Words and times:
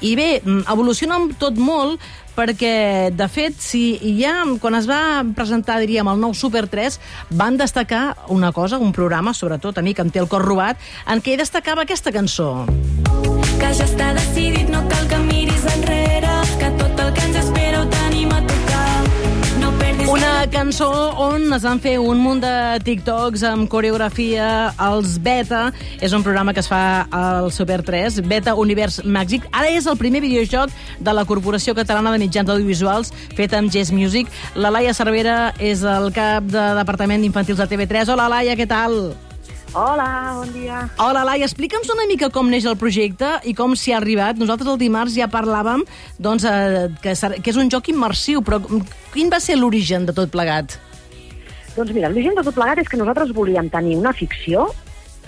I 0.00 0.14
bé, 0.16 0.40
mm, 0.40 0.64
evoluciona 0.72 1.18
tot 1.38 1.58
molt 1.60 2.00
perquè, 2.36 3.10
de 3.12 3.28
fet, 3.28 3.56
si 3.60 3.98
ja 4.16 4.44
quan 4.62 4.78
es 4.78 4.88
va 4.88 5.22
presentar, 5.36 5.80
diríem, 5.82 6.08
el 6.08 6.20
nou 6.22 6.34
Super 6.34 6.66
3, 6.72 6.98
van 7.36 7.58
destacar 7.60 8.16
una 8.28 8.52
cosa, 8.52 8.78
un 8.78 8.94
programa, 8.96 9.34
sobretot 9.34 9.78
a 9.78 9.82
mi, 9.82 9.94
que 9.94 10.02
em 10.06 10.10
té 10.10 10.22
el 10.22 10.28
cor 10.28 10.46
robat, 10.46 10.80
en 11.06 11.20
què 11.20 11.36
destacava 11.36 11.84
aquesta 11.84 12.12
cançó. 12.12 12.66
Que 13.60 13.74
ja 13.76 13.84
està 13.84 14.14
decidit, 14.16 14.70
no 14.72 14.86
cal 14.88 15.08
que 15.10 15.19
cançó 20.70 20.86
on 21.18 21.50
es 21.50 21.64
van 21.66 21.80
fer 21.82 21.96
un 21.98 22.20
munt 22.22 22.44
de 22.44 22.78
TikToks 22.86 23.42
amb 23.48 23.66
coreografia. 23.66 24.70
Els 24.86 25.16
Beta 25.18 25.72
és 25.98 26.12
un 26.14 26.22
programa 26.22 26.52
que 26.54 26.62
es 26.62 26.68
fa 26.70 27.08
al 27.10 27.48
Super 27.50 27.80
3, 27.82 28.20
Beta 28.30 28.54
Univers 28.54 29.00
Màgic. 29.02 29.48
Ara 29.50 29.72
és 29.74 29.88
el 29.90 29.98
primer 29.98 30.20
videojoc 30.22 30.70
de 31.00 31.14
la 31.16 31.24
Corporació 31.26 31.74
Catalana 31.74 32.12
de 32.14 32.20
Mitjans 32.22 32.52
Audiovisuals 32.54 33.10
fet 33.34 33.56
amb 33.58 33.72
Jazz 33.74 33.90
Music. 33.90 34.30
La 34.54 34.70
Laia 34.70 34.94
Cervera 34.94 35.40
és 35.58 35.82
el 35.82 36.12
cap 36.14 36.46
de 36.46 36.68
Departament 36.78 37.26
d'Infantils 37.26 37.58
de 37.58 37.66
TV3. 37.66 38.14
Hola, 38.14 38.28
Laia, 38.30 38.54
què 38.54 38.68
tal? 38.70 39.00
Hola, 39.72 40.34
bon 40.34 40.48
dia. 40.50 40.80
Hola, 40.98 41.20
Laia, 41.22 41.46
explica'ns 41.46 41.92
una 41.94 42.02
mica 42.10 42.26
com 42.34 42.48
neix 42.50 42.64
el 42.66 42.74
projecte 42.74 43.36
i 43.46 43.52
com 43.54 43.76
s'hi 43.78 43.92
ha 43.94 44.00
arribat. 44.00 44.40
Nosaltres 44.40 44.72
el 44.72 44.80
dimarts 44.80 45.14
ja 45.14 45.28
parlàvem 45.30 45.84
doncs, 46.18 46.42
eh, 46.42 46.88
que, 47.04 47.14
que 47.14 47.52
és 47.52 47.58
un 47.60 47.70
joc 47.70 47.92
immersiu, 47.92 48.42
però 48.42 48.58
quin 49.14 49.30
va 49.30 49.38
ser 49.38 49.60
l'origen 49.60 50.08
de 50.08 50.14
tot 50.16 50.32
plegat? 50.34 50.74
Doncs 51.76 51.94
mira, 51.94 52.10
l'origen 52.10 52.34
de 52.34 52.42
tot 52.42 52.56
plegat 52.56 52.82
és 52.82 52.90
que 52.90 52.98
nosaltres 52.98 53.30
volíem 53.36 53.70
tenir 53.70 53.94
una 54.00 54.10
ficció, 54.10 54.66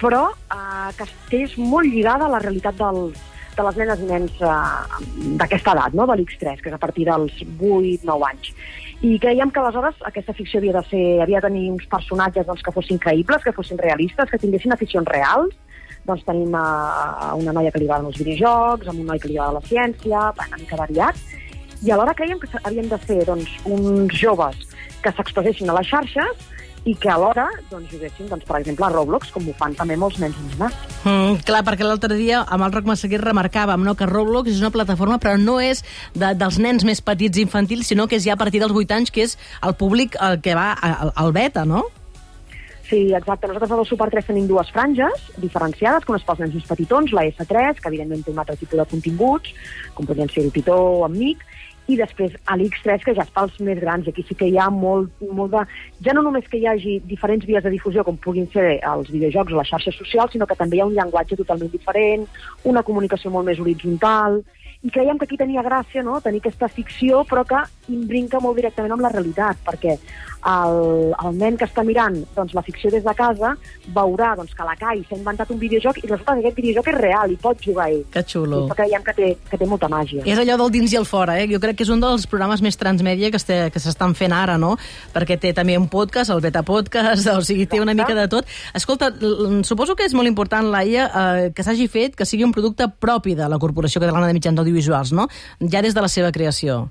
però 0.01 0.25
eh, 0.51 0.91
que 0.99 1.07
estigués 1.07 1.55
molt 1.63 1.87
lligada 1.87 2.27
a 2.27 2.35
la 2.35 2.43
realitat 2.43 2.75
dels, 2.83 3.23
de 3.57 3.67
les 3.67 3.79
nenes 3.81 4.01
i 4.01 4.09
nens 4.09 4.39
eh, 4.41 5.03
d'aquesta 5.41 5.75
edat, 5.77 5.97
no? 5.99 6.07
de 6.09 6.17
l'X3, 6.19 6.63
que 6.63 6.71
és 6.71 6.77
a 6.77 6.81
partir 6.81 7.07
dels 7.09 7.43
8-9 7.59 8.29
anys. 8.29 8.53
I 9.03 9.17
creiem 9.23 9.51
que 9.51 9.61
aleshores 9.61 9.99
aquesta 10.09 10.35
ficció 10.37 10.61
havia 10.61 10.77
de, 10.79 10.85
ser, 10.89 11.05
havia 11.25 11.41
de 11.43 11.49
tenir 11.49 11.67
uns 11.73 11.89
personatges 11.91 12.47
doncs, 12.47 12.63
que 12.63 12.75
fossin 12.75 13.01
creïbles, 13.03 13.43
que 13.43 13.55
fossin 13.57 13.81
realistes, 13.83 14.31
que 14.31 14.41
tinguessin 14.43 14.75
aficions 14.75 15.09
reals. 15.11 15.57
Doncs 16.07 16.25
tenim 16.27 16.55
a, 16.59 16.67
a 17.29 17.33
una 17.39 17.55
noia 17.55 17.71
que 17.75 17.83
li 17.83 17.89
agraden 17.89 18.11
els 18.11 18.19
videojocs, 18.19 18.89
amb 18.91 19.03
un 19.03 19.11
noi 19.11 19.21
que 19.23 19.31
li 19.31 19.39
agrada 19.39 19.59
la 19.59 19.67
ciència, 19.69 20.31
una 20.39 20.61
mica 20.63 20.79
variat. 20.81 21.19
I 21.83 21.91
alhora 21.91 22.15
creiem 22.15 22.39
que 22.39 22.51
havíem 22.63 22.89
de 22.91 22.99
fer 23.03 23.23
doncs, 23.27 23.51
uns 23.67 24.15
joves 24.15 24.69
que 25.03 25.11
s'expressessin 25.11 25.71
a 25.71 25.79
les 25.81 25.91
xarxes 25.91 26.51
i 26.85 26.95
que 26.99 27.11
alhora 27.11 27.47
doncs, 27.71 27.91
juguessin, 27.93 28.27
doncs, 28.31 28.45
per 28.49 28.59
exemple, 28.59 28.87
a 28.87 28.91
Roblox, 28.91 29.31
com 29.35 29.47
ho 29.47 29.55
fan 29.59 29.77
també 29.79 29.97
molts 29.99 30.19
nens 30.23 30.37
i 30.39 30.49
nenes. 30.51 30.77
Mm, 31.05 31.41
clar, 31.47 31.63
perquè 31.67 31.87
l'altre 31.87 32.17
dia 32.19 32.43
amb 32.43 32.67
el 32.67 32.75
Roc 32.75 32.89
Massaguer 32.91 33.23
remarcàvem 33.23 33.87
no, 33.87 33.95
que 33.99 34.09
Roblox 34.11 34.51
és 34.51 34.63
una 34.63 34.73
plataforma 34.75 35.21
però 35.23 35.37
no 35.39 35.61
és 35.63 35.85
de, 36.15 36.33
dels 36.39 36.59
nens 36.63 36.87
més 36.89 37.03
petits 37.05 37.39
infantils, 37.43 37.87
sinó 37.87 38.09
que 38.11 38.19
és 38.19 38.27
ja 38.27 38.35
a 38.35 38.41
partir 38.41 38.63
dels 38.63 38.75
8 38.75 38.99
anys, 38.99 39.15
que 39.15 39.27
és 39.29 39.39
el 39.63 39.77
públic 39.79 40.19
el 40.21 40.41
que 40.43 40.57
va 40.59 40.73
al, 40.75 41.15
al 41.15 41.35
beta, 41.37 41.67
no? 41.69 41.87
Sí, 42.93 43.15
exacte. 43.15 43.49
Nosaltres 43.49 43.71
al 43.73 43.87
Super 43.89 44.11
3 44.13 44.27
tenim 44.29 44.49
dues 44.51 44.69
franges 44.75 45.31
diferenciades, 45.41 46.05
que 46.05 46.13
unes 46.13 46.27
pels 46.27 46.43
nens 46.43 46.59
més 46.59 46.67
petitons, 46.69 47.15
la 47.17 47.25
S3, 47.31 47.79
que 47.81 47.89
evidentment 47.89 48.27
té 48.27 48.35
un 48.35 48.43
altre 48.43 48.59
tipus 48.61 48.83
de 48.83 48.85
continguts, 48.91 49.55
com 49.97 50.09
podrien 50.09 50.29
ser 50.29 50.45
el 50.45 50.51
Pitó 50.53 50.77
o 50.99 51.07
Amic, 51.07 51.47
i 51.91 51.97
després 51.99 52.35
a 52.47 52.57
l'X3, 52.57 53.05
que 53.05 53.15
ja 53.17 53.25
és 53.27 53.33
pels 53.35 53.59
més 53.67 53.81
grans, 53.83 54.07
aquí 54.09 54.25
sí 54.29 54.37
que 54.39 54.49
hi 54.49 54.59
ha 54.59 54.69
molt, 54.71 55.11
molt 55.35 55.55
de... 55.55 55.65
Ja 56.07 56.15
no 56.15 56.23
només 56.27 56.47
que 56.49 56.61
hi 56.61 56.69
hagi 56.71 56.99
diferents 57.11 57.47
vies 57.49 57.65
de 57.65 57.73
difusió, 57.75 58.05
com 58.07 58.21
puguin 58.23 58.49
ser 58.55 58.79
els 58.79 59.11
videojocs 59.11 59.53
o 59.53 59.61
les 59.61 59.73
xarxes 59.73 59.99
socials, 59.99 60.33
sinó 60.35 60.47
que 60.47 60.59
també 60.59 60.79
hi 60.79 60.85
ha 60.85 60.89
un 60.89 60.97
llenguatge 60.97 61.39
totalment 61.41 61.73
diferent, 61.73 62.27
una 62.69 62.85
comunicació 62.87 63.35
molt 63.35 63.51
més 63.51 63.61
horitzontal, 63.63 64.43
i 64.83 64.91
creiem 64.91 65.19
que 65.19 65.25
aquí 65.29 65.37
tenia 65.39 65.63
gràcia 65.63 66.03
no? 66.03 66.21
tenir 66.21 66.41
aquesta 66.43 66.69
ficció, 66.69 67.23
però 67.29 67.45
que 67.47 67.61
imbrinca 67.93 68.41
molt 68.43 68.57
directament 68.59 68.93
amb 68.93 69.03
la 69.03 69.11
realitat, 69.13 69.59
perquè 69.67 69.97
el, 70.43 71.13
el 71.15 71.37
nen 71.39 71.57
que 71.59 71.67
està 71.69 71.85
mirant 71.87 72.17
doncs, 72.35 72.55
la 72.57 72.65
ficció 72.67 72.91
des 72.91 73.05
de 73.05 73.13
casa 73.15 73.53
veurà 73.95 74.33
doncs, 74.39 74.55
que 74.59 74.67
la 74.67 74.75
CAI 74.79 75.05
s'ha 75.07 75.19
inventat 75.19 75.53
un 75.55 75.61
videojoc 75.61 76.01
i 76.03 76.09
resulta 76.09 76.35
que 76.35 76.43
aquest 76.43 76.59
videojoc 76.59 76.89
és 76.91 76.99
real 76.99 77.31
i 77.31 77.39
pot 77.39 77.63
jugar 77.63 77.89
ell. 77.93 78.03
Que 78.11 78.25
xulo. 78.27 78.65
I 78.67 78.77
creiem 78.81 79.05
que 79.07 79.15
té, 79.15 79.29
que 79.51 79.61
té 79.61 79.69
molta 79.71 79.87
màgia. 79.93 80.25
És 80.27 80.41
allò 80.43 80.57
del 80.59 80.73
dins 80.75 80.93
i 80.93 80.99
el 80.99 81.07
fora, 81.07 81.39
eh? 81.39 81.47
Jo 81.53 81.61
crec 81.63 81.79
que 81.79 81.87
és 81.87 81.93
un 81.95 82.03
dels 82.03 82.27
programes 82.27 82.63
més 82.65 82.79
transmèdia 82.79 83.31
que 83.31 83.39
este- 83.39 83.71
que 83.71 83.79
s'estan 83.79 84.17
fent 84.19 84.35
ara, 84.35 84.59
no? 84.59 84.77
Perquè 85.15 85.39
té 85.39 85.53
també 85.55 85.79
un 85.79 85.87
podcast, 85.89 86.31
el 86.35 86.41
Beta 86.43 86.65
Podcast, 86.67 87.27
o 87.37 87.41
sigui, 87.47 87.67
té 87.67 87.81
una 87.81 87.95
mica 87.95 88.15
de 88.15 88.27
tot. 88.27 88.47
Escolta, 88.75 89.13
suposo 89.63 89.95
que 89.95 90.05
és 90.11 90.15
molt 90.15 90.27
important, 90.27 90.67
Laia, 90.75 91.07
eh, 91.07 91.53
que 91.55 91.63
s'hagi 91.63 91.87
fet 91.87 92.17
que 92.17 92.27
sigui 92.27 92.43
un 92.43 92.53
producte 92.53 92.89
propi 92.89 93.37
de 93.39 93.49
la 93.49 93.59
Corporació 93.63 94.01
Catalana 94.01 94.27
de 94.27 94.35
Mitjans 94.35 94.59
Audiovisuals, 94.59 94.72
no? 95.13 95.29
Ja 95.61 95.83
des 95.85 95.95
de 95.95 96.05
la 96.05 96.11
seva 96.13 96.33
creació. 96.33 96.87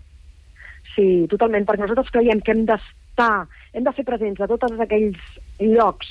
Sí, 0.95 1.25
totalment, 1.31 1.65
perquè 1.67 1.85
nosaltres 1.85 2.11
creiem 2.11 2.41
que 2.43 2.53
hem 2.55 2.65
d'estar, 2.67 3.47
hem 3.73 3.85
de 3.87 3.93
ser 3.95 4.05
presents 4.07 4.41
a 4.41 4.49
tots 4.51 4.83
aquells 4.83 5.19
llocs 5.61 6.09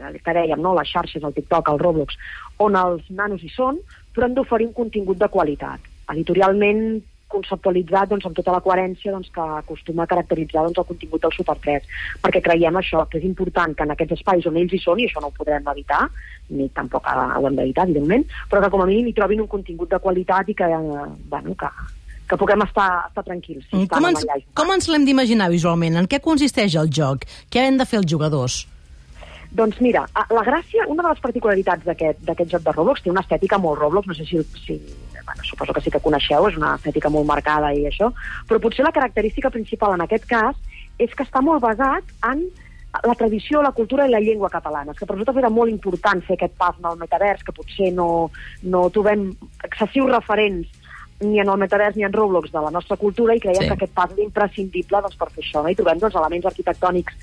eh, 0.00 0.16
que 0.24 0.34
dèiem, 0.34 0.60
no? 0.64 0.74
les 0.78 0.88
xarxes, 0.88 1.22
el 1.22 1.36
TikTok, 1.36 1.68
el 1.72 1.82
Roblox, 1.82 2.16
on 2.64 2.78
els 2.78 3.04
nanos 3.10 3.44
hi 3.44 3.52
són, 3.52 3.78
però 4.14 4.26
hem 4.26 4.34
d'oferir 4.38 4.70
un 4.70 4.76
contingut 4.76 5.20
de 5.20 5.28
qualitat, 5.30 5.84
editorialment 6.14 7.00
conceptualitzat 7.32 8.10
doncs, 8.12 8.26
amb 8.26 8.36
tota 8.36 8.54
la 8.54 8.62
coherència 8.64 9.12
doncs, 9.12 9.30
que 9.34 9.44
acostuma 9.58 10.04
a 10.04 10.10
caracteritzar 10.10 10.64
doncs, 10.66 10.80
el 10.80 10.88
contingut 10.88 11.24
del 11.24 11.34
Super 11.36 11.56
3, 11.64 11.86
perquè 12.24 12.42
creiem 12.44 12.80
això, 12.80 13.04
que 13.10 13.20
és 13.20 13.28
important 13.28 13.76
que 13.76 13.86
en 13.86 13.94
aquests 13.94 14.18
espais 14.18 14.48
on 14.48 14.56
ells 14.60 14.74
hi 14.74 14.80
són, 14.82 15.02
i 15.02 15.08
això 15.08 15.22
no 15.22 15.30
ho 15.30 15.36
podrem 15.36 15.68
evitar, 15.74 16.06
ni 16.50 16.70
tampoc 16.76 17.06
ho 17.08 17.46
hem 17.46 17.60
d'evitar, 17.60 17.86
evidentment, 17.88 18.26
però 18.50 18.64
que 18.64 18.72
com 18.72 18.84
a 18.84 18.88
mínim 18.88 19.10
hi 19.10 19.16
trobin 19.20 19.44
un 19.44 19.52
contingut 19.52 19.92
de 19.92 20.00
qualitat 20.04 20.48
i 20.48 20.56
que, 20.56 20.64
eh, 20.64 21.04
bueno, 21.28 21.54
que, 21.58 21.68
que 22.28 22.40
puguem 22.40 22.64
estar, 22.64 22.88
estar 23.08 23.24
tranquils. 23.24 23.68
Si 23.68 23.84
Com 23.92 24.08
ens, 24.08 24.24
com 24.54 24.72
ens 24.72 24.88
l'hem 24.88 25.04
d'imaginar 25.08 25.50
visualment? 25.52 26.00
En 26.00 26.08
què 26.08 26.20
consisteix 26.24 26.76
el 26.80 26.90
joc? 26.92 27.28
Què 27.52 27.68
han 27.68 27.80
de 27.80 27.88
fer 27.88 28.02
els 28.02 28.10
jugadors? 28.10 28.64
Doncs 29.58 29.78
mira, 29.80 30.02
la 30.12 30.42
gràcia, 30.44 30.84
una 30.92 31.02
de 31.06 31.08
les 31.08 31.20
particularitats 31.24 31.86
d'aquest 31.88 32.50
joc 32.52 32.64
de 32.66 32.72
Roblox 32.74 33.00
té 33.04 33.12
una 33.12 33.22
estètica 33.24 33.56
molt 33.56 33.80
Roblox, 33.80 34.10
no 34.10 34.16
sé 34.16 34.26
si, 34.28 34.42
si 34.66 34.76
bueno, 35.28 35.44
suposo 35.44 35.74
que 35.74 35.82
sí 35.84 35.90
que 35.92 36.00
coneixeu, 36.00 36.46
és 36.48 36.56
una 36.56 36.72
estètica 36.78 37.10
molt 37.12 37.28
marcada 37.28 37.74
i 37.76 37.84
això, 37.88 38.08
però 38.48 38.60
potser 38.64 38.86
la 38.86 38.94
característica 38.96 39.52
principal 39.52 39.92
en 39.94 40.06
aquest 40.06 40.24
cas 40.30 40.56
és 40.98 41.12
que 41.12 41.26
està 41.26 41.42
molt 41.44 41.60
basat 41.62 42.08
en 42.30 42.46
la 43.04 43.14
tradició, 43.14 43.60
la 43.60 43.74
cultura 43.76 44.06
i 44.08 44.10
la 44.10 44.22
llengua 44.24 44.48
catalanes, 44.48 44.96
que 44.96 45.04
per 45.04 45.18
nosaltres 45.18 45.42
era 45.44 45.52
molt 45.52 45.70
important 45.70 46.22
fer 46.24 46.38
aquest 46.38 46.56
pas 46.56 46.78
en 46.80 46.88
el 46.88 46.96
metavers, 46.96 47.44
que 47.44 47.52
potser 47.52 47.92
no, 47.92 48.30
no 48.64 48.88
trobem 48.94 49.28
excessius 49.68 50.08
referents 50.14 50.72
ni 51.20 51.40
en 51.42 51.50
el 51.50 51.58
metavers 51.58 51.96
ni 51.96 52.04
en 52.06 52.12
Roblox 52.14 52.52
de 52.52 52.62
la 52.62 52.70
nostra 52.70 52.96
cultura 52.96 53.34
i 53.34 53.42
creiem 53.42 53.64
sí. 53.64 53.68
que 53.68 53.76
aquest 53.76 53.94
pas 53.94 54.12
és 54.14 54.22
imprescindible 54.22 55.02
doncs, 55.02 55.18
per 55.18 55.28
fer 55.34 55.42
això. 55.42 55.64
No? 55.64 55.68
I 55.68 55.76
trobem 55.78 56.00
doncs, 56.00 56.16
elements 56.16 56.46
arquitectònics 56.46 57.16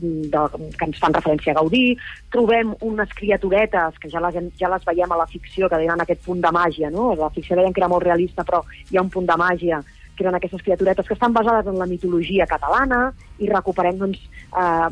de, 0.00 0.40
que 0.76 0.84
ens 0.88 0.98
fan 1.00 1.14
referència 1.16 1.52
a 1.54 1.58
Gaudí, 1.60 1.94
trobem 2.32 2.74
unes 2.86 3.08
criaturetes 3.16 3.96
que 4.00 4.10
ja 4.12 4.20
les, 4.20 4.36
hem- 4.36 4.50
ja 4.60 4.68
les 4.72 4.84
veiem 4.84 5.12
a 5.12 5.18
la 5.22 5.26
ficció, 5.30 5.68
que 5.68 5.78
tenen 5.80 6.00
aquest 6.04 6.22
punt 6.26 6.42
de 6.44 6.52
màgia, 6.52 6.90
no? 6.90 7.14
La 7.16 7.30
ficció 7.34 7.56
deien 7.56 7.72
que 7.72 7.80
era 7.80 7.88
molt 7.88 8.04
realista, 8.04 8.44
però 8.44 8.62
hi 8.90 8.98
ha 8.98 9.02
un 9.06 9.10
punt 9.10 9.26
de 9.30 9.36
màgia 9.40 9.80
que 10.16 10.26
eren 10.26 10.36
aquestes 10.36 10.60
criaturetes 10.62 11.06
que 11.08 11.14
estan 11.16 11.32
basades 11.32 11.66
en 11.72 11.78
la 11.80 11.86
mitologia 11.88 12.44
catalana 12.46 13.06
i 13.40 13.48
recuperem 13.48 13.96
doncs, 13.98 14.18
eh, 14.52 14.88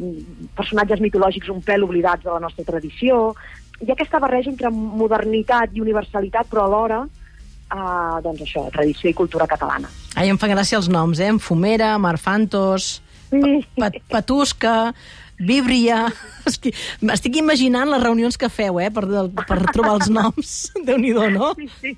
personatges 0.57 1.03
mitològics 1.05 1.51
un 1.53 1.61
pèl 1.63 1.85
oblidats 1.85 2.25
de 2.25 2.31
la 2.33 2.41
nostra 2.41 2.65
tradició. 2.65 3.35
Hi 3.85 3.91
ha 3.91 3.93
aquesta 3.99 4.19
barreja 4.19 4.49
entre 4.51 4.71
modernitat 4.73 5.77
i 5.77 5.83
universalitat, 5.85 6.49
però 6.49 6.65
alhora 6.65 7.03
eh, 7.05 8.23
doncs 8.25 8.41
això, 8.47 8.65
tradició 8.73 9.11
i 9.11 9.15
cultura 9.19 9.47
catalana. 9.47 9.91
Ai, 10.17 10.31
em 10.33 10.39
fan 10.41 10.51
gràcia 10.57 10.81
els 10.81 10.89
noms, 10.89 11.21
eh? 11.21 11.29
Fumera, 11.39 11.93
Marfantos, 12.01 13.03
Pat 13.77 13.97
Patusca, 14.11 14.75
Víbria... 15.39 16.07
Estic, 16.49 17.37
imaginant 17.37 17.91
les 17.93 18.03
reunions 18.03 18.39
que 18.41 18.51
feu, 18.51 18.81
eh? 18.83 18.91
Per, 18.91 19.05
per 19.45 19.59
trobar 19.73 19.97
els 19.99 20.11
noms. 20.13 20.55
Déu-n'hi-do, 20.89 21.31
no? 21.35 21.55
Sí, 21.59 21.71
sí. 21.81 21.97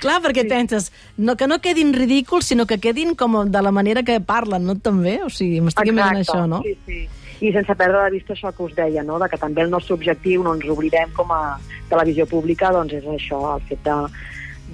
Clar, 0.00 0.20
perquè 0.24 0.44
sí. 0.44 0.50
penses, 0.50 0.90
no, 1.16 1.34
que 1.36 1.48
no 1.50 1.60
quedin 1.64 1.92
ridículs, 1.96 2.48
sinó 2.48 2.66
que 2.66 2.78
quedin 2.80 3.14
com 3.18 3.36
de 3.50 3.62
la 3.62 3.72
manera 3.74 4.02
que 4.02 4.20
parlen, 4.20 4.64
no? 4.68 4.76
També? 4.80 5.18
O 5.24 5.30
sigui, 5.32 5.60
m'estic 5.64 5.92
imaginant 5.92 6.22
això, 6.24 6.44
no? 6.50 6.62
Sí, 6.64 6.76
sí. 6.86 7.04
I 7.44 7.50
sense 7.52 7.74
perdre 7.76 8.04
de 8.06 8.12
vista 8.14 8.32
això 8.32 8.52
que 8.54 8.62
us 8.64 8.76
deia, 8.76 9.02
no? 9.04 9.18
de 9.20 9.26
que 9.28 9.36
també 9.36 9.64
el 9.64 9.72
nostre 9.72 9.96
objectiu, 9.96 10.44
no 10.46 10.54
ens 10.56 10.68
oblidem 10.70 11.10
com 11.16 11.32
a 11.34 11.58
televisió 11.90 12.24
pública, 12.30 12.70
doncs 12.72 12.94
és 12.96 13.08
això, 13.10 13.40
el 13.56 13.64
fet 13.68 13.82
de, 13.84 13.96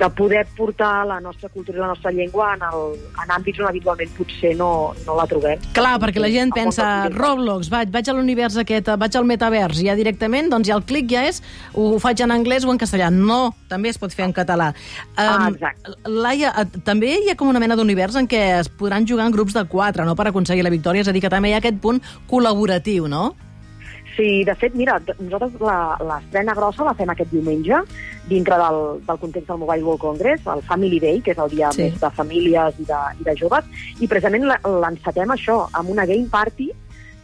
de 0.00 0.08
poder 0.16 0.46
portar 0.56 1.04
la 1.06 1.18
nostra 1.20 1.50
cultura 1.52 1.76
i 1.76 1.80
la 1.82 1.90
nostra 1.92 2.10
llengua 2.10 2.54
en, 2.56 2.62
el, 2.64 2.94
en 3.20 3.32
àmbits 3.36 3.60
on 3.60 3.68
habitualment 3.68 4.12
potser 4.16 4.54
no, 4.56 4.70
no 5.04 5.16
la 5.18 5.26
trobem. 5.28 5.60
Clar, 5.76 5.98
perquè 6.00 6.22
la 6.22 6.30
gent 6.32 6.54
pensa. 6.56 6.86
Roblox, 7.12 7.68
vaig, 7.72 7.92
vaig 7.92 8.08
a 8.08 8.14
l'univers 8.16 8.56
aquest, 8.62 8.88
vaig 9.00 9.18
al 9.20 9.28
metavers, 9.28 9.82
ja 9.84 9.96
directament, 9.98 10.48
doncs 10.52 10.70
ja 10.70 10.78
el 10.78 10.86
clic 10.88 11.10
ja 11.12 11.26
és, 11.28 11.42
ho 11.76 11.92
faig 12.00 12.24
en 12.24 12.32
anglès 12.32 12.64
o 12.64 12.72
en 12.72 12.80
castellà. 12.80 13.10
No, 13.12 13.52
també 13.68 13.92
es 13.92 14.00
pot 14.00 14.14
fer 14.16 14.24
en 14.28 14.34
català. 14.36 14.72
Ah, 15.16 15.46
Em, 15.50 15.54
exacte. 15.54 15.94
Laia, 16.08 16.54
també 16.86 17.12
hi 17.20 17.30
ha 17.30 17.36
com 17.36 17.52
una 17.52 17.60
mena 17.60 17.76
d'univers 17.76 18.16
en 18.16 18.28
què 18.30 18.42
es 18.62 18.72
podran 18.72 19.06
jugar 19.06 19.28
en 19.28 19.36
grups 19.36 19.54
de 19.56 19.66
quatre, 19.68 20.08
no?, 20.08 20.16
per 20.16 20.30
aconseguir 20.30 20.64
la 20.64 20.72
victòria, 20.72 21.04
és 21.04 21.12
a 21.12 21.14
dir, 21.16 21.22
que 21.22 21.32
també 21.32 21.52
hi 21.52 21.58
ha 21.58 21.60
aquest 21.60 21.80
punt 21.84 22.00
col·laboratiu, 22.30 23.08
no? 23.10 23.34
Sí, 24.16 24.44
de 24.44 24.54
fet, 24.58 24.74
mira, 24.74 24.98
nosaltres 25.18 25.60
la- 25.60 25.96
l'estrena 26.04 26.52
grossa 26.54 26.84
la 26.84 26.94
fem 26.94 27.08
aquest 27.10 27.30
diumenge 27.30 27.76
dintre 28.28 28.56
del, 28.58 29.00
del 29.06 29.18
context 29.18 29.48
del 29.48 29.58
Mobile 29.58 29.84
World 29.84 30.00
Congress, 30.00 30.46
el 30.46 30.62
Family 30.62 30.98
Day, 31.00 31.20
que 31.22 31.30
és 31.32 31.38
el 31.38 31.48
dia 31.50 31.70
Sí. 31.72 31.82
més 31.84 32.00
de 32.00 32.10
famílies 32.10 32.78
i 32.80 32.84
de, 32.84 33.00
i 33.20 33.24
de 33.24 33.34
joves, 33.36 33.64
i 34.00 34.06
precisament 34.08 34.44
l'encetem 34.44 35.30
això, 35.30 35.68
amb 35.72 35.88
una 35.90 36.04
game 36.06 36.26
party 36.30 36.70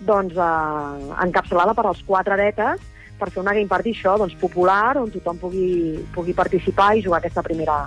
doncs, 0.00 0.34
eh, 0.36 1.14
encapçalada 1.26 1.74
per 1.74 1.86
als 1.86 2.02
quatre 2.06 2.34
heretes 2.34 2.80
per 3.18 3.30
fer 3.30 3.40
una 3.42 3.52
game 3.54 3.66
party 3.66 3.92
això, 3.94 4.16
doncs, 4.18 4.34
popular, 4.34 4.96
on 4.98 5.10
tothom 5.10 5.38
pugui, 5.38 5.98
pugui 6.14 6.34
participar 6.34 6.94
i 6.96 7.02
jugar 7.02 7.18
aquesta 7.18 7.42
primera 7.42 7.86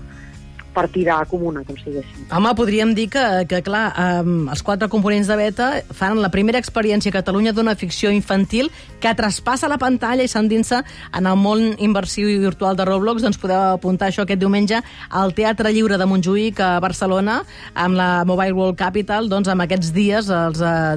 partida 0.73 1.17
comuna, 1.29 1.63
com 1.67 1.77
si 1.77 1.89
diguéssim. 1.89 2.27
Home, 2.35 2.53
podríem 2.57 2.93
dir 2.97 3.09
que, 3.13 3.25
que 3.49 3.61
clar, 3.65 3.87
um, 4.23 4.47
els 4.51 4.63
quatre 4.65 4.89
components 4.91 5.29
de 5.29 5.37
beta 5.39 5.69
fan 5.95 6.21
la 6.21 6.31
primera 6.33 6.59
experiència 6.61 7.11
a 7.11 7.17
Catalunya 7.19 7.53
d'una 7.55 7.75
ficció 7.79 8.11
infantil 8.13 8.69
que 8.99 9.13
traspassa 9.15 9.69
la 9.71 9.79
pantalla 9.81 10.25
i 10.25 10.31
s'endinsa 10.31 10.83
en 11.15 11.29
el 11.29 11.37
món 11.39 11.73
immersiu 11.79 12.29
i 12.29 12.37
virtual 12.41 12.77
de 12.77 12.85
Roblox. 12.87 13.23
Doncs 13.25 13.39
podeu 13.41 13.75
apuntar 13.75 14.09
això 14.09 14.25
aquest 14.25 14.41
diumenge 14.41 14.81
al 15.09 15.33
Teatre 15.37 15.73
Lliure 15.73 15.97
de 15.99 16.07
Montjuïc 16.09 16.59
a 16.63 16.71
Barcelona 16.83 17.39
amb 17.73 17.97
la 17.99 18.09
Mobile 18.27 18.55
World 18.57 18.77
Capital, 18.79 19.29
doncs 19.31 19.49
amb 19.51 19.65
aquests 19.65 19.93
dies, 19.95 20.29
els 20.29 20.63
uh, 20.63 20.95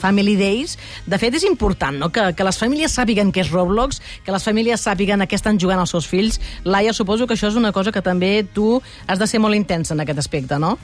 Family 0.00 0.36
Days. 0.40 0.76
De 1.06 1.18
fet, 1.20 1.34
és 1.38 1.46
important 1.48 1.98
no? 1.98 2.10
que, 2.12 2.30
que 2.36 2.46
les 2.46 2.58
famílies 2.58 2.94
sàpiguen 2.96 3.32
què 3.32 3.44
és 3.44 3.52
Roblox, 3.52 4.00
que 4.24 4.34
les 4.34 4.44
famílies 4.46 4.82
sàpiguen 4.82 5.22
a 5.22 5.28
què 5.28 5.38
estan 5.38 5.60
jugant 5.60 5.80
els 5.82 5.92
seus 5.94 6.08
fills. 6.08 6.40
Laia, 6.64 6.94
suposo 6.96 7.26
que 7.26 7.36
això 7.36 7.50
és 7.52 7.58
una 7.58 7.72
cosa 7.72 7.92
que 7.92 8.02
també 8.04 8.42
tu 8.54 8.80
has 9.12 9.20
de 9.20 9.28
ser 9.28 9.40
molt 9.44 9.58
intensa 9.58 9.94
en 9.94 10.00
aquest 10.00 10.24
aspecte, 10.24 10.58
no? 10.58 10.76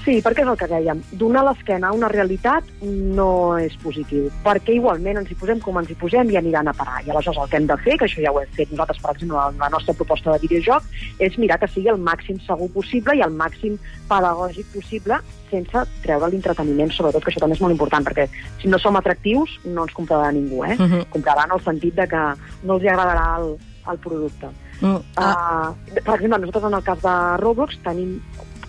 Sí, 0.00 0.14
perquè 0.24 0.40
és 0.46 0.48
el 0.48 0.56
que 0.56 0.66
dèiem. 0.70 1.00
Donar 1.20 1.42
l'esquena 1.44 1.90
a 1.90 1.92
una 1.92 2.08
realitat 2.08 2.64
no 2.80 3.58
és 3.60 3.74
positiu, 3.82 4.30
perquè 4.44 4.72
igualment 4.78 5.20
ens 5.20 5.28
hi 5.28 5.36
posem 5.36 5.58
com 5.60 5.76
ens 5.76 5.90
hi 5.92 5.96
posem 6.00 6.30
i 6.32 6.38
aniran 6.40 6.70
a 6.70 6.74
parar. 6.76 7.02
I 7.04 7.12
aleshores 7.12 7.42
el 7.42 7.50
que 7.50 7.58
hem 7.58 7.66
de 7.68 7.76
fer, 7.84 7.98
que 8.00 8.06
això 8.08 8.22
ja 8.24 8.32
ho 8.32 8.40
hem 8.40 8.54
fet 8.56 8.72
nosaltres, 8.72 9.02
per 9.02 9.12
exemple, 9.12 9.42
en 9.52 9.60
la 9.60 9.68
nostra 9.74 9.94
proposta 9.98 10.32
de 10.32 10.40
videojoc, 10.46 10.86
és 11.20 11.36
mirar 11.42 11.58
que 11.60 11.68
sigui 11.68 11.92
el 11.92 12.00
màxim 12.00 12.40
segur 12.46 12.70
possible 12.72 13.18
i 13.18 13.20
el 13.26 13.36
màxim 13.36 13.76
pedagògic 14.08 14.72
possible 14.72 15.20
sense 15.50 15.84
treure 16.06 16.32
l'entreteniment, 16.32 16.94
sobretot, 16.94 17.26
que 17.26 17.34
això 17.34 17.44
també 17.44 17.58
és 17.58 17.60
molt 17.60 17.76
important, 17.76 18.06
perquè 18.06 18.28
si 18.62 18.72
no 18.72 18.80
som 18.80 18.96
atractius 18.96 19.58
no 19.66 19.84
ens 19.84 19.92
comprarà 19.92 20.32
ningú, 20.32 20.64
eh? 20.64 20.78
Mhm. 20.78 21.10
Comprarà 21.12 21.44
en 21.44 21.58
el 21.58 21.64
sentit 21.66 21.94
de 21.94 22.08
que 22.08 22.24
no 22.64 22.78
els 22.78 22.84
agradarà 22.88 23.36
el, 23.42 23.56
el 23.90 23.98
producte. 23.98 24.48
Mm, 24.80 25.00
ah, 25.16 25.70
Uh, 25.70 26.00
per 26.00 26.14
exemple, 26.16 26.38
nosaltres 26.40 26.64
en 26.70 26.76
el 26.78 26.84
cas 26.84 27.00
de 27.04 27.14
Roblox 27.42 27.80
tenim 27.84 28.14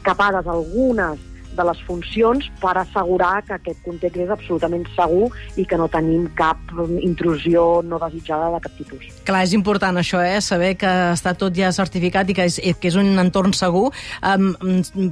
capades 0.04 0.48
algunes 0.48 1.20
de 1.62 1.68
les 1.70 1.82
funcions 1.88 2.50
per 2.62 2.74
assegurar 2.82 3.42
que 3.48 3.56
aquest 3.58 3.82
context 3.86 4.22
és 4.26 4.34
absolutament 4.34 4.86
segur 4.98 5.30
i 5.62 5.66
que 5.70 5.80
no 5.80 5.88
tenim 5.92 6.28
cap 6.38 6.58
intrusió 7.02 7.82
no 7.86 8.00
desitjada 8.02 8.50
de 8.56 8.62
cap 8.66 8.78
tipus. 8.80 9.08
clar, 9.26 9.44
és 9.46 9.54
important 9.54 9.98
això, 9.98 10.22
eh? 10.26 10.42
Saber 10.42 10.74
que 10.80 10.90
està 11.14 11.36
tot 11.38 11.56
ja 11.56 11.72
certificat 11.72 12.30
i 12.30 12.36
que 12.38 12.48
és, 12.50 12.60
que 12.80 12.90
és 12.90 12.98
un 13.00 13.14
entorn 13.22 13.54
segur. 13.54 13.92
Um, 14.26 14.54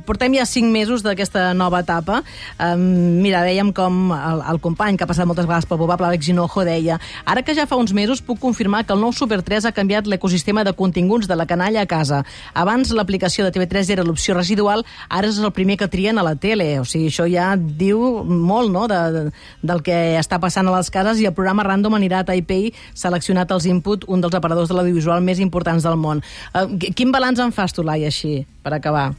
portem 0.08 0.36
ja 0.38 0.46
cinc 0.50 0.72
mesos 0.74 1.04
d'aquesta 1.06 1.54
nova 1.54 1.84
etapa. 1.86 2.24
Um, 2.58 3.22
mira, 3.22 3.44
dèiem 3.46 3.72
com 3.76 4.12
el, 4.16 4.44
el 4.54 4.62
company 4.64 4.98
que 4.98 5.06
ha 5.06 5.10
passat 5.10 5.30
moltes 5.30 5.48
vegades 5.48 5.70
pel 5.70 5.80
Pobable, 5.82 6.10
Àlex 6.10 6.32
Hinojo, 6.32 6.66
deia 6.68 7.00
ara 7.26 7.44
que 7.46 7.56
ja 7.56 7.68
fa 7.70 7.78
uns 7.80 7.94
mesos 7.94 8.22
puc 8.26 8.40
confirmar 8.42 8.86
que 8.86 8.96
el 8.96 9.02
nou 9.04 9.14
Super 9.16 9.42
3 9.46 9.68
ha 9.70 9.76
canviat 9.76 10.08
l'ecosistema 10.10 10.64
de 10.66 10.74
continguts 10.74 11.28
de 11.30 11.38
la 11.38 11.46
canalla 11.50 11.84
a 11.84 11.90
casa. 11.90 12.24
Abans 12.54 12.94
l'aplicació 12.96 13.46
de 13.46 13.54
TV3 13.56 13.94
era 13.96 14.06
l'opció 14.06 14.36
residual, 14.38 14.86
ara 15.10 15.30
és 15.30 15.40
el 15.40 15.54
primer 15.56 15.78
que 15.80 15.90
trien 15.92 16.18
a 16.18 16.26
la 16.26 16.36
tele. 16.42 16.72
O 16.82 16.88
sigui, 16.88 17.12
això 17.12 17.28
ja 17.30 17.54
diu 17.60 18.24
molt 18.26 18.74
no? 18.74 18.88
de, 18.92 19.00
de, 19.16 19.24
del 19.62 19.84
que 19.86 20.00
està 20.20 20.40
passant 20.42 20.68
a 20.68 20.76
les 20.78 20.92
cases 20.94 21.22
i 21.22 21.30
el 21.30 21.36
programa 21.38 21.68
Random 21.68 22.00
anirà 22.00 22.24
a 22.24 22.30
Taipei 22.32 22.72
seleccionat 22.98 23.52
els 23.56 23.70
input, 23.70 24.08
un 24.08 24.24
dels 24.24 24.36
aparadors 24.36 24.72
de 24.72 24.78
l'audiovisual 24.78 25.24
més 25.24 25.42
importants 25.44 25.86
del 25.86 25.98
món. 26.00 26.24
Uh, 26.54 26.68
quin 26.96 27.12
balanç 27.16 27.44
en 27.44 27.56
fas 27.56 27.76
tu, 27.76 27.86
Laia, 27.86 28.10
així, 28.12 28.44
per 28.64 28.76
acabar? 28.76 29.10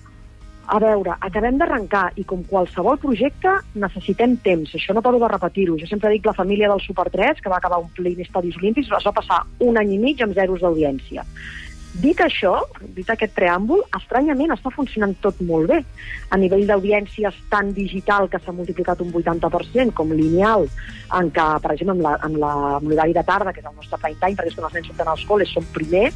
A 0.71 0.79
veure, 0.79 1.17
acabem 1.27 1.57
d'arrencar 1.59 2.13
i 2.21 2.23
com 2.31 2.45
qualsevol 2.47 2.99
projecte 3.03 3.57
necessitem 3.83 4.37
temps. 4.45 4.71
Això 4.79 4.95
no 4.95 5.03
paro 5.03 5.19
de 5.19 5.31
repetir-ho. 5.33 5.75
Jo 5.81 5.89
sempre 5.91 6.13
dic 6.13 6.29
la 6.29 6.37
família 6.37 6.69
del 6.71 6.83
Super 6.85 7.09
3, 7.11 7.41
que 7.43 7.51
va 7.51 7.59
acabar 7.59 7.81
omplint 7.83 8.21
estadis 8.23 8.59
olímpics, 8.61 8.93
es 8.95 9.09
va 9.09 9.17
passar 9.17 9.41
un 9.67 9.81
any 9.81 9.97
i 9.97 9.99
mig 9.99 10.23
amb 10.23 10.37
zeros 10.39 10.63
d'audiència. 10.63 11.27
Dit 11.93 12.21
això, 12.23 12.61
dit 12.95 13.09
aquest 13.11 13.33
preàmbul, 13.35 13.81
estranyament 13.99 14.53
està 14.55 14.71
funcionant 14.71 15.17
tot 15.21 15.41
molt 15.43 15.67
bé. 15.69 15.85
A 16.31 16.37
nivell 16.39 16.65
d'audiències 16.69 17.35
tant 17.51 17.73
digital, 17.75 18.29
que 18.31 18.39
s'ha 18.39 18.53
multiplicat 18.53 19.01
un 19.01 19.11
80%, 19.13 19.93
com 19.93 20.13
lineal, 20.13 20.69
en 21.19 21.33
què, 21.33 21.61
per 21.61 21.73
exemple, 21.73 21.97
amb 21.97 22.03
la- 22.03 22.19
amb 22.23 22.37
la- 22.37 22.77
amb 22.77 22.89
l'horari 22.89 23.13
de 23.13 23.25
tarda, 23.25 23.53
que 23.53 23.59
és 23.61 23.67
el 23.67 23.75
nostre 23.75 23.99
prime 23.99 24.17
time, 24.21 24.37
perquè 24.37 24.47
és 24.47 24.55
quan 24.55 24.65
els 24.67 24.75
nens 24.75 24.87
surten 24.87 25.09
als 25.09 25.27
col·les, 25.27 25.53
som 25.53 25.65
primers, 25.75 26.15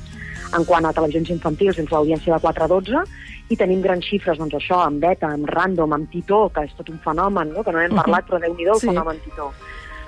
en 0.57 0.65
quant 0.65 0.85
a 0.85 0.93
televisions 0.93 1.31
infantils, 1.31 1.79
entre 1.79 1.97
l'audiència 1.97 2.35
de 2.35 2.41
4 2.41 2.65
a 2.65 2.69
12, 2.69 3.03
i 3.51 3.57
tenim 3.57 3.83
grans 3.83 4.05
xifres, 4.07 4.39
doncs 4.39 4.55
això, 4.55 4.79
amb 4.87 5.01
Beta, 5.01 5.27
amb 5.27 5.45
Random, 5.47 5.93
amb 5.93 6.09
Titó, 6.09 6.51
que 6.55 6.63
és 6.65 6.75
tot 6.77 6.89
un 6.89 7.01
fenomen, 7.01 7.53
no? 7.53 7.65
que 7.65 7.73
no 7.73 7.79
n'hem 7.79 7.91
Mhm. 7.93 7.97
parlat, 7.97 8.27
però 8.29 8.39
déu 8.41 8.55
nhi 8.55 8.65
el 8.69 8.79
Sí. 8.81 8.87
fenomen 8.87 9.19
Titó. 9.25 9.53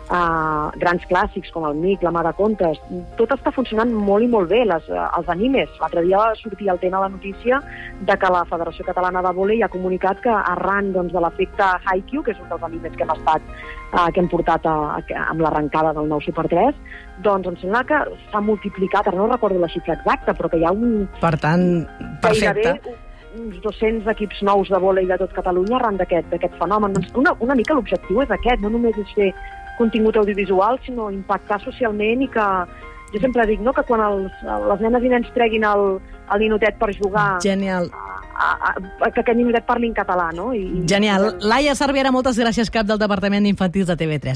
Uh, 0.07 0.71
grans 0.79 1.03
clàssics 1.11 1.51
com 1.51 1.65
el 1.67 1.75
Mic, 1.83 2.03
la 2.07 2.13
Mà 2.15 2.21
de 2.23 2.31
Contes, 2.39 2.77
tot 3.19 3.33
està 3.35 3.51
funcionant 3.51 3.91
molt 3.91 4.23
i 4.23 4.29
molt 4.31 4.47
bé, 4.53 4.61
les, 4.63 4.85
uh, 4.87 5.09
els 5.19 5.31
animes. 5.35 5.73
L'altre 5.81 6.05
dia 6.05 6.21
va 6.21 6.37
sortir 6.39 6.69
al 6.71 6.79
tema 6.79 7.01
la 7.03 7.09
notícia 7.11 7.59
de 8.07 8.15
que 8.15 8.31
la 8.31 8.45
Federació 8.47 8.87
Catalana 8.87 9.25
de 9.27 9.33
Vòlei 9.35 9.65
ha 9.67 9.71
comunicat 9.73 10.21
que 10.23 10.31
arran 10.31 10.93
doncs, 10.95 11.11
de 11.11 11.23
l'efecte 11.25 11.67
Haikyuu, 11.91 12.23
que 12.23 12.37
és 12.37 12.45
un 12.45 12.53
dels 12.53 12.69
animes 12.69 12.95
que 12.95 13.03
hem 13.03 13.11
estat 13.17 13.51
uh, 13.51 14.07
que 14.15 14.23
hem 14.23 14.31
portat 14.31 14.69
a, 14.71 14.77
a, 15.01 15.25
amb 15.25 15.43
l'arrencada 15.43 15.97
del 15.99 16.07
nou 16.15 16.23
Super 16.23 16.47
3, 16.55 16.79
doncs 17.27 17.51
em 17.51 17.59
sembla 17.65 17.83
que 17.91 17.99
s'ha 18.29 18.45
multiplicat, 18.47 19.11
ara 19.11 19.19
no 19.19 19.27
recordo 19.33 19.59
la 19.59 19.73
xifra 19.75 19.99
exacta, 19.99 20.37
però 20.39 20.53
que 20.53 20.63
hi 20.63 20.69
ha 20.71 20.75
un, 20.77 21.09
Per 21.19 21.35
tant, 21.43 21.67
perfecte. 22.23 22.63
gairebé 22.63 22.97
uns 23.37 23.61
200 23.61 24.07
equips 24.15 24.43
nous 24.47 24.71
de 24.71 24.79
vòlei 24.81 25.07
de 25.11 25.19
tot 25.21 25.35
Catalunya 25.37 25.77
arran 25.77 25.99
d'aquest 26.01 26.31
d'aquest 26.33 26.55
fenomen. 26.61 26.95
Doncs 26.97 27.13
una, 27.21 27.35
una 27.45 27.57
mica 27.59 27.75
l'objectiu 27.77 28.23
és 28.23 28.33
aquest, 28.33 28.63
no 28.63 28.71
només 28.73 28.97
és 29.03 29.15
fer 29.19 29.33
contingut 29.79 30.17
audiovisual, 30.17 30.81
sinó 30.87 31.11
impactar 31.13 31.61
socialment 31.65 32.25
i 32.25 32.29
que 32.33 32.47
jo 33.13 33.21
sempre 33.23 33.47
dic 33.47 33.61
no, 33.63 33.73
que 33.73 33.85
quan 33.87 34.03
els, 34.03 34.33
les 34.43 34.83
nenes 34.83 35.05
i 35.05 35.13
nens 35.13 35.29
treguin 35.35 35.65
el, 35.65 35.87
el 36.35 36.43
ninotet 36.43 36.79
per 36.81 36.91
jugar, 36.97 37.39
Genial. 37.43 37.89
a, 38.35 38.51
a, 38.73 39.11
que 39.11 39.23
aquest 39.23 39.37
ninotet 39.39 39.67
parli 39.69 39.89
en 39.89 39.95
català, 39.95 40.33
no? 40.35 40.51
I, 40.55 40.83
Genial. 40.91 41.37
Laia 41.41 41.77
Cervera, 41.79 42.13
moltes 42.15 42.39
gràcies, 42.41 42.73
cap 42.73 42.89
del 42.89 42.99
Departament 42.99 43.47
d'Infantils 43.47 43.89
de 43.93 43.97
TV3. 43.97 44.35